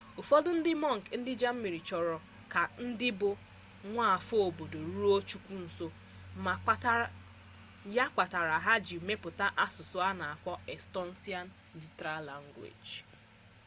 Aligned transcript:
ufodu 0.21 0.49
ndi 0.59 0.71
monk 0.83 1.03
ndi 1.19 1.31
germany 1.41 1.79
choro 1.87 2.17
ka 2.53 2.61
ndi 2.87 3.09
bu 3.19 3.31
nwaafo 3.91 4.35
obodo 4.47 4.79
ruo 4.95 5.17
chukwu 5.29 5.53
nso 5.65 5.87
ya 7.95 8.05
kpatara 8.13 8.55
ha 8.65 8.73
ji 8.85 8.95
meputa 9.07 9.45
asusu 9.65 9.97
ana 10.09 10.25
akpo 10.33 10.53
estonian 10.75 11.47
literal 11.79 12.21
language 12.29 12.93